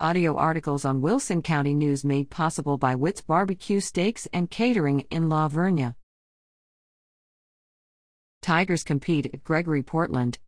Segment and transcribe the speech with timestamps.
[0.00, 5.28] Audio articles on Wilson County News made possible by Witt's Barbecue Steaks and Catering in
[5.28, 5.94] La Vernia.
[8.42, 10.38] Tigers compete at Gregory Portland.